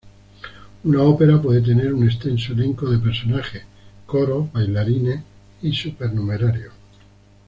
Una 0.83 1.03
ópera 1.03 1.39
puede 1.39 1.61
tener 1.61 1.93
un 1.93 2.05
extenso 2.09 2.53
elenco 2.53 2.89
de 2.89 2.97
personajes, 2.97 3.61
coros, 4.07 4.51
bailarines 4.51 5.21
y 5.61 5.73
supernumerarios. 5.73 6.73